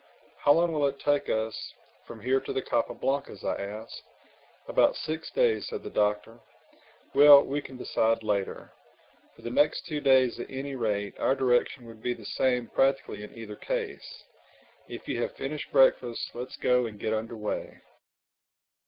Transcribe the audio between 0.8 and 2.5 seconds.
it take us from here